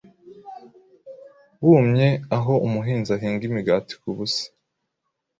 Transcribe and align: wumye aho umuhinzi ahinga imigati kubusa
wumye 1.65 2.07
aho 2.37 2.53
umuhinzi 2.67 3.09
ahinga 3.17 3.43
imigati 3.49 3.93
kubusa 4.01 4.45